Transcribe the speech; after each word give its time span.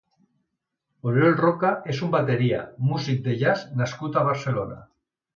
Oriol 1.09 1.35
Roca 1.41 1.69
és 1.93 1.99
un 2.07 2.13
bateria, 2.15 2.61
músic 2.93 3.19
de 3.27 3.35
jazz 3.43 3.67
nascut 3.83 4.17
a 4.17 4.23
Barcelona. 4.29 4.79